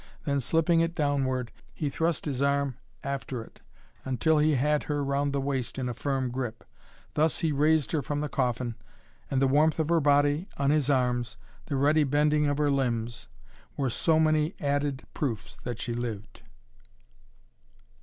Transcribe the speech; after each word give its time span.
Then, 0.25 0.39
slipping 0.39 0.81
it 0.81 0.95
downward, 0.95 1.51
he 1.75 1.87
thrust 1.87 2.25
his 2.25 2.41
arm 2.41 2.75
after 3.03 3.43
it, 3.43 3.61
until 4.03 4.39
he 4.39 4.55
had 4.55 4.85
her 4.85 5.03
round 5.03 5.31
the 5.31 5.39
waist 5.39 5.77
in 5.77 5.87
a 5.87 5.93
firm 5.93 6.31
grip. 6.31 6.63
Thus 7.13 7.41
he 7.41 7.51
raised 7.51 7.91
her 7.91 8.01
from 8.01 8.19
the 8.19 8.27
coffin, 8.27 8.73
and 9.29 9.39
the 9.39 9.47
warmth 9.47 9.77
of 9.77 9.89
her 9.89 9.99
body 9.99 10.49
on 10.57 10.71
his 10.71 10.89
arms, 10.89 11.37
the 11.67 11.75
ready 11.75 12.03
bending 12.03 12.47
of 12.47 12.57
her 12.57 12.71
limbs, 12.71 13.27
were 13.77 13.91
so 13.91 14.19
many 14.19 14.55
added 14.59 15.03
proofs 15.13 15.57
that 15.57 15.77
she 15.77 15.93
lived. 15.93 16.41